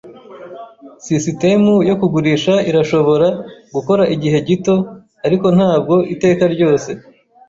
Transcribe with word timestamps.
Sisitemu 1.05 1.73
yo 1.89 1.95
kugurisha 2.01 2.53
irashobora 2.69 3.27
gukora 3.75 4.03
igihe 4.15 4.37
gito, 4.47 4.75
ariko 5.25 5.47
ntabwo 5.57 5.95
iteka 6.13 6.43
ryose. 6.53 6.89